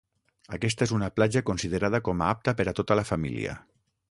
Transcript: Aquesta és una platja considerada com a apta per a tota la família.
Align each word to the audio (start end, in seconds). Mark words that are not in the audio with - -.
Aquesta 0.55 0.87
és 0.87 0.93
una 0.99 1.09
platja 1.19 1.43
considerada 1.49 2.01
com 2.09 2.23
a 2.29 2.33
apta 2.37 2.57
per 2.63 2.67
a 2.73 2.77
tota 2.81 2.99
la 3.01 3.05
família. 3.11 3.55